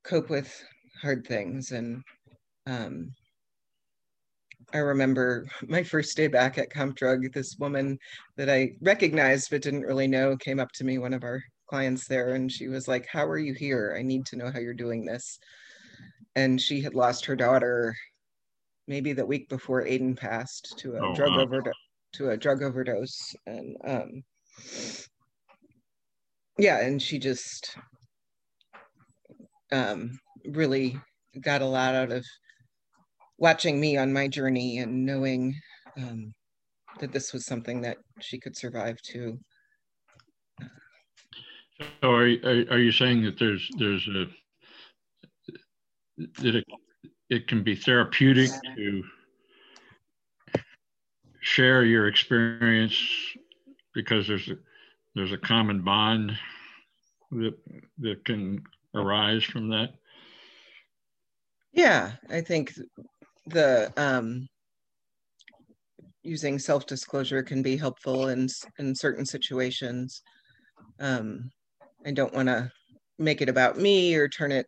cope 0.04 0.30
with 0.30 0.48
hard 1.02 1.26
things. 1.26 1.72
And 1.72 2.04
um, 2.68 3.12
I 4.72 4.78
remember 4.78 5.46
my 5.66 5.82
first 5.82 6.16
day 6.16 6.26
back 6.26 6.58
at 6.58 6.70
CompDrug, 6.70 7.32
this 7.32 7.56
woman 7.58 7.98
that 8.36 8.50
I 8.50 8.72
recognized 8.80 9.50
but 9.50 9.62
didn't 9.62 9.82
really 9.82 10.06
know 10.06 10.36
came 10.36 10.60
up 10.60 10.72
to 10.72 10.84
me, 10.84 10.98
one 10.98 11.14
of 11.14 11.24
our 11.24 11.42
clients 11.68 12.06
there, 12.06 12.34
and 12.34 12.50
she 12.50 12.68
was 12.68 12.86
like, 12.88 13.06
How 13.06 13.26
are 13.26 13.38
you 13.38 13.54
here? 13.54 13.96
I 13.98 14.02
need 14.02 14.26
to 14.26 14.36
know 14.36 14.50
how 14.50 14.58
you're 14.58 14.74
doing 14.74 15.04
this. 15.04 15.38
And 16.36 16.60
she 16.60 16.80
had 16.80 16.94
lost 16.94 17.24
her 17.24 17.36
daughter 17.36 17.94
maybe 18.86 19.12
the 19.12 19.26
week 19.26 19.48
before 19.48 19.84
Aiden 19.84 20.16
passed 20.16 20.78
to 20.78 20.96
a 20.96 21.00
oh, 21.00 21.14
drug 21.14 21.32
wow. 21.32 21.40
overdose 21.40 21.74
to 22.14 22.30
a 22.30 22.36
drug 22.36 22.62
overdose. 22.62 23.34
And 23.46 23.76
um 23.84 24.24
yeah, 26.58 26.80
and 26.80 27.00
she 27.00 27.18
just 27.18 27.76
um 29.70 30.18
really 30.46 30.98
got 31.40 31.62
a 31.62 31.66
lot 31.66 31.94
out 31.94 32.10
of 32.10 32.24
watching 33.38 33.80
me 33.80 33.96
on 33.96 34.12
my 34.12 34.28
journey 34.28 34.78
and 34.78 35.06
knowing 35.06 35.54
um, 35.96 36.34
that 37.00 37.12
this 37.12 37.32
was 37.32 37.46
something 37.46 37.80
that 37.80 37.98
she 38.20 38.38
could 38.38 38.56
survive 38.56 39.00
too. 39.02 39.38
So 42.02 42.10
are, 42.10 42.26
are, 42.44 42.64
are 42.70 42.78
you 42.78 42.92
saying 42.92 43.22
that 43.22 43.38
there's 43.38 43.68
there's 43.78 44.06
a 44.08 44.26
that 46.42 46.56
it, 46.56 46.64
it 47.30 47.46
can 47.46 47.62
be 47.62 47.76
therapeutic 47.76 48.50
to 48.76 49.04
share 51.40 51.84
your 51.84 52.08
experience 52.08 53.00
because 53.94 54.26
there's 54.26 54.48
a 54.48 54.56
there's 55.14 55.32
a 55.32 55.38
common 55.38 55.82
bond 55.82 56.36
that 57.30 57.54
that 57.98 58.24
can 58.24 58.62
arise 58.94 59.44
from 59.44 59.68
that? 59.68 59.90
Yeah, 61.72 62.12
I 62.28 62.40
think 62.40 62.74
the 63.50 63.92
um, 63.96 64.48
using 66.22 66.58
self-disclosure 66.58 67.42
can 67.42 67.62
be 67.62 67.76
helpful 67.76 68.28
in 68.28 68.48
in 68.78 68.94
certain 68.94 69.24
situations. 69.24 70.22
Um, 71.00 71.50
I 72.06 72.12
don't 72.12 72.34
want 72.34 72.48
to 72.48 72.70
make 73.18 73.42
it 73.42 73.48
about 73.48 73.78
me 73.78 74.14
or 74.14 74.28
turn 74.28 74.52
it, 74.52 74.66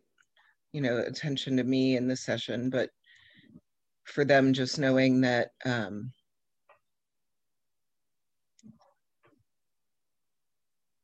you 0.73 0.81
know, 0.81 0.97
attention 0.97 1.57
to 1.57 1.63
me 1.63 1.95
in 1.95 2.07
the 2.07 2.15
session, 2.15 2.69
but 2.69 2.89
for 4.05 4.25
them 4.25 4.53
just 4.53 4.79
knowing 4.79 5.21
that 5.21 5.49
um, 5.65 6.11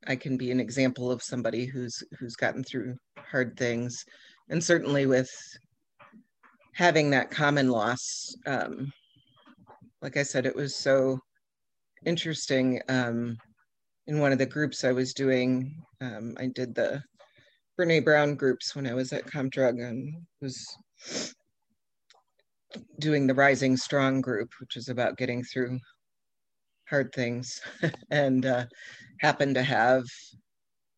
I 0.06 0.16
can 0.16 0.38
be 0.38 0.52
an 0.52 0.60
example 0.60 1.12
of 1.12 1.22
somebody 1.22 1.66
who's 1.66 2.04
who's 2.20 2.36
gotten 2.36 2.64
through 2.64 2.96
hard 3.18 3.58
things, 3.58 4.04
and 4.50 4.64
certainly 4.64 5.06
with 5.06 5.30
having 6.78 7.10
that 7.10 7.32
common 7.32 7.70
loss. 7.70 8.36
Um, 8.46 8.94
like 10.04 10.16
I 10.16 10.22
said, 10.22 10.46
it 10.46 10.56
was 10.56 10.76
so 10.76 11.20
interesting. 12.06 12.80
Um, 12.88 13.36
in 14.06 14.20
one 14.20 14.32
of 14.32 14.38
the 14.38 14.46
groups 14.46 14.84
I 14.84 14.92
was 14.92 15.12
doing, 15.14 15.74
um, 16.02 16.36
I 16.40 16.46
did 16.54 16.76
the 16.76 17.02
Brene 17.80 18.06
Brown 18.06 18.36
groups 18.36 18.76
when 18.76 18.86
I 18.86 18.94
was 18.94 19.12
at 19.12 19.26
CompDrug 19.26 19.84
and 19.84 20.14
was 20.40 20.64
doing 23.00 23.26
the 23.26 23.34
Rising 23.34 23.76
Strong 23.76 24.22
group, 24.22 24.52
which 24.60 24.78
is 24.78 24.88
about 24.88 25.18
getting 25.18 25.44
through 25.44 25.80
hard 26.88 27.12
things, 27.12 27.60
and 28.12 28.46
uh, 28.46 28.66
happened 29.20 29.56
to 29.56 29.64
have 29.64 30.04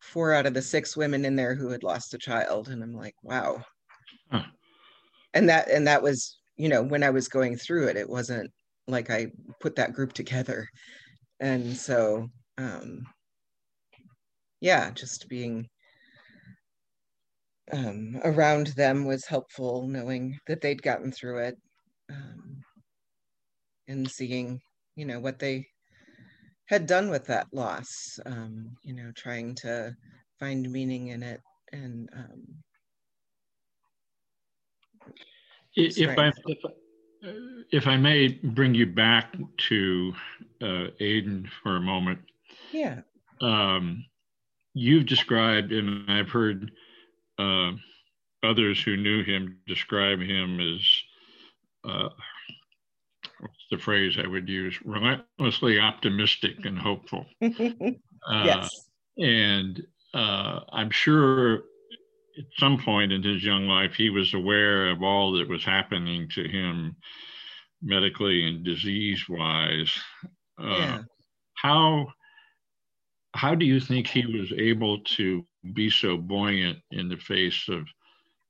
four 0.02 0.34
out 0.34 0.44
of 0.44 0.52
the 0.52 0.62
six 0.62 0.94
women 0.94 1.24
in 1.24 1.36
there 1.36 1.54
who 1.54 1.70
had 1.70 1.82
lost 1.82 2.12
a 2.12 2.18
child. 2.18 2.68
And 2.68 2.82
I'm 2.82 2.94
like, 2.94 3.14
wow, 3.22 3.64
huh 4.30 4.42
and 5.34 5.48
that 5.48 5.70
and 5.70 5.86
that 5.86 6.02
was 6.02 6.38
you 6.56 6.68
know 6.68 6.82
when 6.82 7.02
i 7.02 7.10
was 7.10 7.28
going 7.28 7.56
through 7.56 7.88
it 7.88 7.96
it 7.96 8.08
wasn't 8.08 8.50
like 8.86 9.10
i 9.10 9.26
put 9.60 9.76
that 9.76 9.92
group 9.92 10.12
together. 10.12 10.68
And 11.38 11.74
so 11.76 12.28
um 12.58 13.06
yeah 14.60 14.90
just 14.90 15.28
being 15.28 15.68
um, 17.72 18.20
around 18.24 18.68
them 18.68 19.06
was 19.06 19.24
helpful 19.26 19.86
knowing 19.86 20.38
that 20.46 20.60
they'd 20.60 20.82
gotten 20.82 21.12
through 21.12 21.38
it 21.38 21.56
um, 22.10 22.60
and 23.88 24.10
seeing 24.10 24.60
you 24.96 25.06
know 25.06 25.20
what 25.20 25.38
they 25.38 25.66
had 26.66 26.86
done 26.86 27.10
with 27.10 27.26
that 27.26 27.46
loss 27.52 28.18
um, 28.26 28.76
you 28.82 28.94
know 28.94 29.10
trying 29.14 29.54
to 29.54 29.94
find 30.38 30.70
meaning 30.70 31.08
in 31.08 31.22
it 31.22 31.40
and 31.72 32.08
um, 32.14 32.42
if 35.76 36.18
I, 36.18 36.32
if, 36.46 36.58
if 37.70 37.86
I 37.86 37.96
may 37.96 38.28
bring 38.28 38.74
you 38.74 38.86
back 38.86 39.36
to 39.68 40.12
uh, 40.62 40.86
Aiden 41.00 41.48
for 41.62 41.76
a 41.76 41.80
moment. 41.80 42.20
Yeah. 42.72 43.00
Um, 43.40 44.04
you've 44.74 45.06
described, 45.06 45.72
and 45.72 46.10
I've 46.10 46.28
heard 46.28 46.70
uh, 47.38 47.72
others 48.42 48.82
who 48.82 48.96
knew 48.96 49.24
him 49.24 49.58
describe 49.66 50.20
him 50.20 50.60
as 50.60 50.80
uh, 51.84 52.08
what's 53.40 53.66
the 53.70 53.78
phrase 53.78 54.16
I 54.22 54.26
would 54.26 54.48
use? 54.48 54.78
Relentlessly 54.84 55.78
optimistic 55.78 56.64
and 56.64 56.78
hopeful. 56.78 57.26
Uh, 58.30 58.42
yes. 58.44 58.90
And 59.16 59.82
uh, 60.12 60.60
I'm 60.74 60.90
sure 60.90 61.62
at 62.40 62.46
some 62.58 62.78
point 62.78 63.12
in 63.12 63.22
his 63.22 63.44
young 63.44 63.66
life, 63.66 63.94
he 63.94 64.08
was 64.08 64.32
aware 64.32 64.90
of 64.90 65.02
all 65.02 65.32
that 65.32 65.48
was 65.48 65.64
happening 65.64 66.28
to 66.34 66.48
him 66.48 66.96
medically 67.82 68.46
and 68.46 68.64
disease 68.64 69.22
wise. 69.28 69.92
Uh, 70.58 70.76
yeah. 70.78 70.98
How 71.54 72.06
how 73.34 73.54
do 73.54 73.64
you 73.64 73.78
think 73.78 74.06
he 74.06 74.26
was 74.26 74.52
able 74.52 75.00
to 75.00 75.44
be 75.74 75.90
so 75.90 76.16
buoyant 76.16 76.78
in 76.90 77.08
the 77.08 77.16
face 77.16 77.68
of 77.68 77.86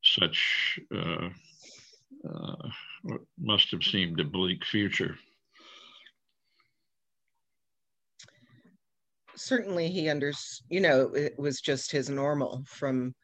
such 0.02 0.78
uh, 0.94 1.28
uh, 2.28 2.68
what 3.02 3.20
must 3.38 3.70
have 3.72 3.82
seemed 3.82 4.20
a 4.20 4.24
bleak 4.24 4.64
future? 4.64 5.16
Certainly, 9.36 9.88
he 9.88 10.08
understood. 10.08 10.66
You 10.68 10.80
know, 10.80 11.12
it 11.14 11.38
was 11.38 11.60
just 11.60 11.90
his 11.90 12.08
normal 12.08 12.62
from 12.66 13.14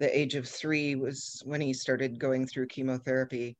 the 0.00 0.18
age 0.18 0.34
of 0.34 0.48
three 0.48 0.96
was 0.96 1.40
when 1.44 1.60
he 1.60 1.72
started 1.72 2.18
going 2.18 2.46
through 2.46 2.66
chemotherapy. 2.66 3.56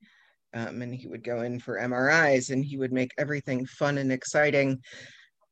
Um, 0.52 0.82
and 0.82 0.92
he 0.92 1.06
would 1.06 1.22
go 1.22 1.42
in 1.42 1.60
for 1.60 1.78
MRIs 1.78 2.50
and 2.50 2.64
he 2.64 2.76
would 2.76 2.92
make 2.92 3.12
everything 3.18 3.64
fun 3.66 3.98
and 3.98 4.10
exciting 4.10 4.80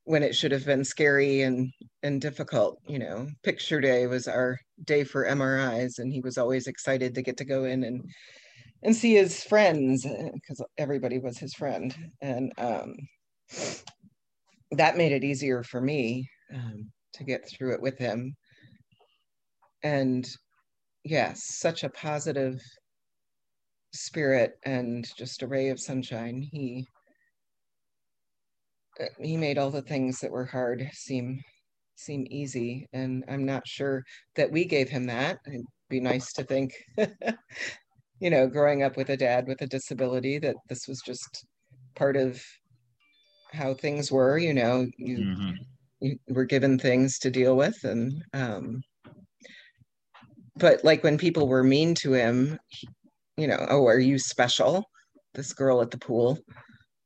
when 0.08 0.22
it 0.22 0.34
should 0.34 0.50
have 0.50 0.64
been 0.64 0.82
scary 0.82 1.42
and 1.42 1.70
and 2.02 2.18
difficult 2.22 2.80
you 2.88 2.98
know 2.98 3.28
picture 3.42 3.78
day 3.78 4.06
was 4.06 4.26
our 4.26 4.58
day 4.84 5.04
for 5.04 5.26
mris 5.26 5.98
and 5.98 6.10
he 6.10 6.22
was 6.22 6.38
always 6.38 6.66
excited 6.66 7.14
to 7.14 7.20
get 7.20 7.36
to 7.36 7.44
go 7.44 7.64
in 7.64 7.84
and 7.84 8.02
and 8.82 8.96
see 8.96 9.14
his 9.14 9.44
friends 9.44 10.06
because 10.32 10.64
everybody 10.78 11.18
was 11.18 11.36
his 11.36 11.52
friend 11.52 11.94
and 12.22 12.50
um, 12.56 12.94
that 14.70 14.96
made 14.96 15.12
it 15.12 15.24
easier 15.24 15.62
for 15.62 15.82
me 15.82 16.26
um, 16.54 16.90
to 17.12 17.22
get 17.22 17.46
through 17.46 17.74
it 17.74 17.82
with 17.82 17.98
him 17.98 18.34
and 19.82 20.26
yes, 21.08 21.42
such 21.58 21.84
a 21.84 21.90
positive 21.90 22.60
spirit 23.92 24.58
and 24.64 25.08
just 25.16 25.42
a 25.42 25.46
ray 25.46 25.70
of 25.70 25.80
sunshine. 25.80 26.46
He 26.52 26.86
uh, 29.00 29.06
he 29.20 29.36
made 29.36 29.58
all 29.58 29.70
the 29.70 29.82
things 29.82 30.20
that 30.20 30.30
were 30.30 30.44
hard 30.44 30.88
seem 30.92 31.40
seem 31.94 32.24
easy 32.30 32.86
and 32.92 33.24
i'm 33.28 33.44
not 33.44 33.66
sure 33.66 34.04
that 34.36 34.50
we 34.52 34.64
gave 34.64 34.88
him 34.88 35.04
that 35.06 35.38
it'd 35.48 35.64
be 35.88 35.98
nice 35.98 36.32
to 36.32 36.44
think 36.44 36.72
you 38.20 38.30
know 38.30 38.46
growing 38.46 38.84
up 38.84 38.96
with 38.96 39.08
a 39.10 39.16
dad 39.16 39.48
with 39.48 39.60
a 39.62 39.66
disability 39.66 40.38
that 40.38 40.54
this 40.68 40.86
was 40.86 41.00
just 41.04 41.44
part 41.96 42.16
of 42.16 42.40
how 43.52 43.74
things 43.74 44.12
were 44.12 44.38
you 44.38 44.54
know 44.54 44.86
you, 44.96 45.18
mm-hmm. 45.18 45.50
you 46.00 46.16
were 46.28 46.44
given 46.44 46.78
things 46.78 47.18
to 47.18 47.30
deal 47.30 47.56
with 47.56 47.82
and 47.82 48.12
um, 48.32 48.80
but 50.58 50.84
like 50.84 51.04
when 51.04 51.18
people 51.18 51.48
were 51.48 51.64
mean 51.64 51.94
to 51.96 52.12
him, 52.12 52.58
you 53.36 53.46
know, 53.46 53.66
oh, 53.68 53.86
are 53.86 53.98
you 53.98 54.18
special? 54.18 54.84
This 55.34 55.52
girl 55.52 55.80
at 55.80 55.90
the 55.90 55.98
pool 55.98 56.38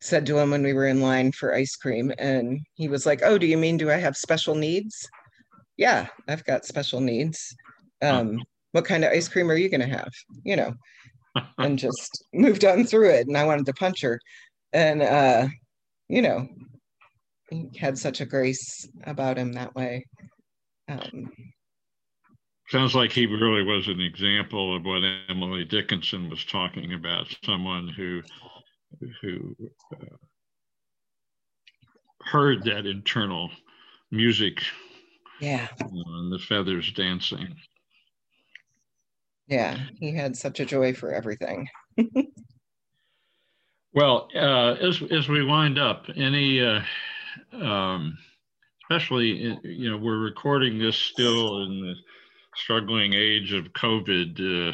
said 0.00 0.26
to 0.26 0.38
him 0.38 0.50
when 0.50 0.62
we 0.62 0.72
were 0.72 0.86
in 0.86 1.00
line 1.00 1.30
for 1.32 1.54
ice 1.54 1.76
cream. 1.76 2.12
And 2.18 2.60
he 2.74 2.88
was 2.88 3.06
like, 3.06 3.20
oh, 3.22 3.38
do 3.38 3.46
you 3.46 3.56
mean, 3.56 3.76
do 3.76 3.90
I 3.90 3.96
have 3.96 4.16
special 4.16 4.54
needs? 4.54 5.08
Yeah, 5.76 6.08
I've 6.28 6.44
got 6.44 6.64
special 6.64 7.00
needs. 7.00 7.54
Um, 8.00 8.42
what 8.72 8.84
kind 8.84 9.04
of 9.04 9.12
ice 9.12 9.28
cream 9.28 9.50
are 9.50 9.56
you 9.56 9.68
going 9.68 9.80
to 9.80 9.86
have? 9.86 10.10
You 10.44 10.56
know, 10.56 10.74
and 11.58 11.78
just 11.78 12.24
moved 12.32 12.64
on 12.64 12.84
through 12.84 13.10
it. 13.10 13.26
And 13.26 13.36
I 13.36 13.44
wanted 13.44 13.66
to 13.66 13.74
punch 13.74 14.00
her. 14.02 14.18
And, 14.72 15.02
uh, 15.02 15.48
you 16.08 16.22
know, 16.22 16.48
he 17.50 17.68
had 17.78 17.98
such 17.98 18.20
a 18.20 18.26
grace 18.26 18.88
about 19.04 19.36
him 19.36 19.52
that 19.52 19.74
way. 19.74 20.06
Um, 20.88 21.30
Sounds 22.72 22.94
like 22.94 23.12
he 23.12 23.26
really 23.26 23.62
was 23.62 23.86
an 23.86 24.00
example 24.00 24.74
of 24.74 24.86
what 24.86 25.02
Emily 25.28 25.62
Dickinson 25.62 26.30
was 26.30 26.42
talking 26.42 26.94
about 26.94 27.26
someone 27.44 27.86
who 27.86 28.22
who 29.20 29.54
uh, 29.92 30.16
heard 32.22 32.64
that 32.64 32.86
internal 32.86 33.50
music 34.10 34.62
yeah. 35.38 35.68
and 35.80 36.32
the 36.32 36.38
feathers 36.38 36.90
dancing. 36.92 37.54
Yeah 39.48 39.76
he 40.00 40.12
had 40.12 40.34
such 40.34 40.58
a 40.58 40.64
joy 40.64 40.94
for 40.94 41.12
everything. 41.12 41.68
Well 43.94 44.28
uh, 44.34 44.76
as, 44.80 45.02
as 45.10 45.28
we 45.28 45.44
wind 45.44 45.78
up 45.78 46.06
any 46.16 46.62
uh, 46.62 46.80
um, 47.52 48.16
especially 48.84 49.50
uh, 49.50 49.56
you 49.62 49.90
know 49.90 49.98
we're 49.98 50.20
recording 50.20 50.78
this 50.78 50.96
still 50.96 51.64
in 51.64 51.78
the 51.82 51.94
struggling 52.54 53.14
age 53.14 53.52
of 53.52 53.72
covid 53.72 54.38
uh, 54.40 54.72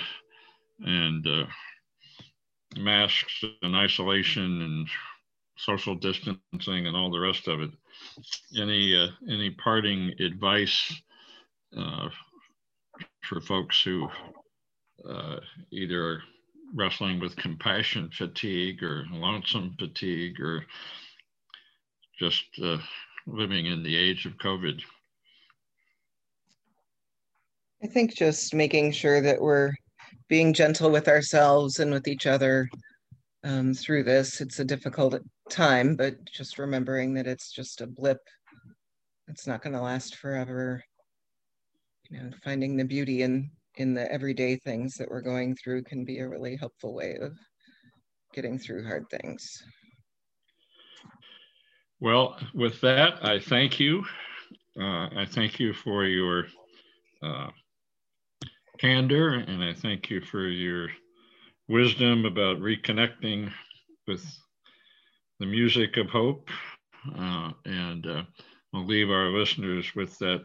and 0.80 1.26
uh, 1.26 1.46
masks 2.76 3.44
and 3.62 3.74
isolation 3.74 4.62
and 4.62 4.88
social 5.56 5.94
distancing 5.94 6.86
and 6.86 6.96
all 6.96 7.10
the 7.10 7.18
rest 7.18 7.48
of 7.48 7.60
it. 7.60 7.70
Any 8.58 8.96
uh, 8.96 9.08
any 9.28 9.50
parting 9.50 10.12
advice 10.20 10.92
uh, 11.76 12.08
for 13.22 13.40
folks 13.40 13.82
who 13.82 14.08
uh, 15.08 15.36
either 15.70 16.06
are 16.06 16.22
wrestling 16.74 17.18
with 17.18 17.36
compassion 17.36 18.10
fatigue 18.12 18.82
or 18.82 19.04
lonesome 19.10 19.74
fatigue 19.78 20.40
or 20.40 20.64
just 22.18 22.44
uh, 22.62 22.78
living 23.26 23.66
in 23.66 23.82
the 23.82 23.96
age 23.96 24.26
of 24.26 24.36
COVID? 24.38 24.80
I 27.82 27.86
think 27.86 28.14
just 28.14 28.54
making 28.54 28.92
sure 28.92 29.20
that 29.20 29.40
we're 29.40 29.72
being 30.28 30.52
gentle 30.52 30.90
with 30.90 31.08
ourselves 31.08 31.78
and 31.78 31.92
with 31.92 32.08
each 32.08 32.26
other 32.26 32.68
um, 33.44 33.72
through 33.72 34.02
this. 34.02 34.40
It's 34.40 34.58
a 34.58 34.64
difficult 34.64 35.20
time, 35.48 35.94
but 35.94 36.16
just 36.24 36.58
remembering 36.58 37.14
that 37.14 37.26
it's 37.26 37.52
just 37.52 37.80
a 37.80 37.86
blip. 37.86 38.18
It's 39.28 39.46
not 39.46 39.62
going 39.62 39.74
to 39.74 39.80
last 39.80 40.16
forever. 40.16 40.82
You 42.10 42.22
know, 42.22 42.30
finding 42.42 42.76
the 42.76 42.84
beauty 42.84 43.22
in 43.22 43.50
in 43.76 43.94
the 43.94 44.10
everyday 44.10 44.56
things 44.56 44.94
that 44.94 45.08
we're 45.08 45.20
going 45.20 45.54
through 45.54 45.84
can 45.84 46.04
be 46.04 46.18
a 46.18 46.28
really 46.28 46.56
helpful 46.56 46.94
way 46.94 47.16
of 47.20 47.38
getting 48.34 48.58
through 48.58 48.84
hard 48.84 49.04
things. 49.08 49.62
Well, 52.00 52.36
with 52.54 52.80
that, 52.80 53.24
I 53.24 53.38
thank 53.38 53.78
you. 53.78 54.04
Uh, 54.80 55.08
I 55.14 55.26
thank 55.30 55.60
you 55.60 55.72
for 55.72 56.04
your 56.04 56.46
uh, 57.22 57.48
candor, 58.78 59.34
and 59.34 59.62
I 59.62 59.74
thank 59.74 60.10
you 60.10 60.20
for 60.20 60.46
your 60.46 60.88
wisdom 61.68 62.24
about 62.24 62.60
reconnecting 62.60 63.52
with 64.06 64.24
the 65.40 65.46
music 65.46 65.96
of 65.96 66.08
hope. 66.08 66.48
Uh, 67.16 67.52
and 67.64 68.06
uh, 68.06 68.22
I'll 68.74 68.86
leave 68.86 69.10
our 69.10 69.28
listeners 69.28 69.94
with 69.94 70.18
that 70.18 70.44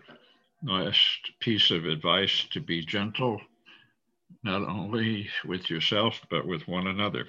last 0.63 1.31
piece 1.39 1.71
of 1.71 1.85
advice 1.85 2.45
to 2.51 2.59
be 2.59 2.85
gentle, 2.85 3.39
not 4.43 4.61
only 4.61 5.29
with 5.45 5.69
yourself, 5.69 6.21
but 6.29 6.47
with 6.47 6.67
one 6.67 6.87
another. 6.87 7.27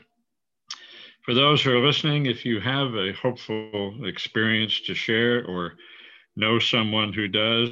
For 1.22 1.34
those 1.34 1.62
who 1.62 1.72
are 1.72 1.86
listening, 1.86 2.26
if 2.26 2.44
you 2.44 2.60
have 2.60 2.94
a 2.94 3.12
hopeful 3.12 4.04
experience 4.04 4.80
to 4.82 4.94
share 4.94 5.44
or 5.46 5.74
know 6.36 6.58
someone 6.58 7.12
who 7.12 7.28
does, 7.28 7.70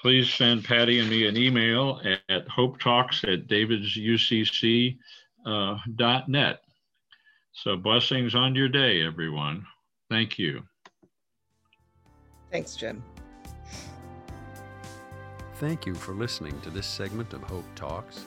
please 0.00 0.32
send 0.32 0.64
Patty 0.64 0.98
and 0.98 1.10
me 1.10 1.26
an 1.26 1.36
email 1.36 2.00
at 2.28 2.48
hopetalks 2.48 3.22
at 3.30 3.46
davidsucc.net. 3.48 4.96
Uh, 5.46 6.56
so 7.52 7.76
blessings 7.76 8.34
on 8.34 8.54
your 8.54 8.68
day, 8.68 9.02
everyone. 9.02 9.66
Thank 10.08 10.38
you. 10.38 10.62
Thanks, 12.50 12.74
Jim. 12.76 13.02
Thank 15.56 15.84
you 15.84 15.94
for 15.94 16.14
listening 16.14 16.58
to 16.62 16.70
this 16.70 16.86
segment 16.86 17.34
of 17.34 17.42
Hope 17.42 17.66
Talks. 17.74 18.24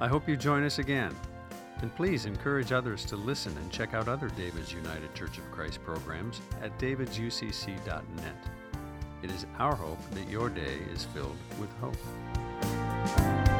I 0.00 0.08
hope 0.08 0.28
you 0.28 0.36
join 0.36 0.64
us 0.64 0.78
again. 0.78 1.14
And 1.82 1.94
please 1.94 2.26
encourage 2.26 2.72
others 2.72 3.04
to 3.06 3.16
listen 3.16 3.56
and 3.58 3.70
check 3.70 3.92
out 3.92 4.08
other 4.08 4.28
David's 4.30 4.72
United 4.72 5.14
Church 5.14 5.36
of 5.36 5.50
Christ 5.50 5.82
programs 5.82 6.40
at 6.62 6.78
davidsucc.net. 6.78 8.61
It 9.22 9.30
is 9.30 9.46
our 9.58 9.76
hope 9.76 10.00
that 10.10 10.28
your 10.28 10.48
day 10.48 10.78
is 10.92 11.04
filled 11.04 11.36
with 11.60 11.70
hope. 11.80 13.51